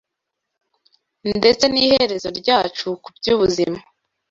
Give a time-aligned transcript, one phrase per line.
[1.37, 3.79] ndetse n’iherezo ryacu kuby’ubuzima